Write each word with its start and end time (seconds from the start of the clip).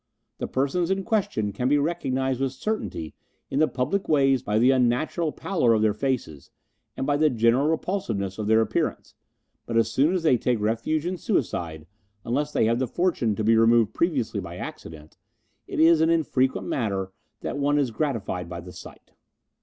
The 0.39 0.47
persons 0.47 0.89
in 0.89 1.03
question 1.03 1.53
can 1.53 1.67
be 1.69 1.77
recognized 1.77 2.39
with 2.41 2.53
certainty 2.53 3.13
in 3.51 3.59
the 3.59 3.67
public 3.67 4.09
ways 4.09 4.41
by 4.41 4.57
the 4.57 4.71
unnatural 4.71 5.31
pallor 5.31 5.75
of 5.75 5.83
their 5.83 5.93
faces 5.93 6.49
and 6.97 7.05
by 7.05 7.17
the 7.17 7.29
general 7.29 7.67
repulsiveness 7.67 8.39
of 8.39 8.47
their 8.47 8.61
appearance, 8.61 9.13
but 9.67 9.77
as 9.77 9.95
they 9.95 10.17
soon 10.37 10.39
take 10.39 10.59
refuge 10.59 11.05
in 11.05 11.17
suicide, 11.17 11.85
unless 12.25 12.51
they 12.51 12.65
have 12.65 12.79
the 12.79 12.87
fortune 12.87 13.35
to 13.35 13.43
be 13.43 13.55
removed 13.55 13.93
previously 13.93 14.39
by 14.39 14.57
accident, 14.57 15.17
it 15.67 15.79
is 15.79 16.01
an 16.01 16.09
infrequent 16.09 16.65
matter 16.67 17.11
that 17.41 17.59
one 17.59 17.77
is 17.77 17.91
gratified 17.91 18.49
by 18.49 18.59
the 18.59 18.73
sight. 18.73 19.11